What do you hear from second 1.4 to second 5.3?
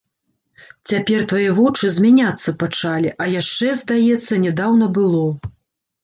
вочы змяняцца пачалі, а яшчэ, здаецца, нядаўна было!